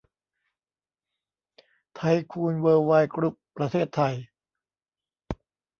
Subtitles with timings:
[1.95, 4.13] ไทยคูน เวิลด์ไวด์ กรุ๊ป ประเทศไทย